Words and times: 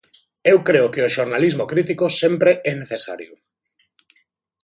Eu 0.51 0.57
creo 0.67 0.87
que 0.93 1.05
o 1.07 1.13
xornalismo 1.15 1.65
crítico 1.71 2.05
sempre 2.21 2.51
é 2.71 2.73
necesario. 2.83 3.31